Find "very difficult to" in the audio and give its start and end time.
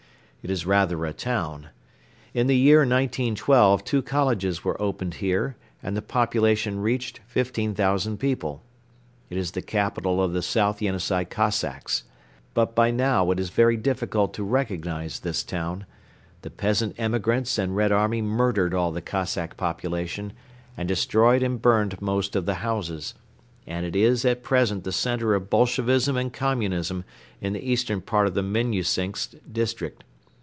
13.51-14.43